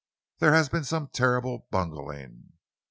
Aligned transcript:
There 0.39 0.55
has 0.55 0.67
been 0.67 0.83
some 0.83 1.09
terrible 1.09 1.67
bungling!" 1.69 2.53